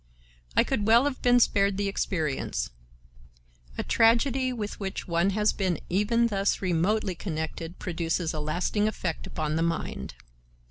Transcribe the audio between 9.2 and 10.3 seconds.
upon the mind."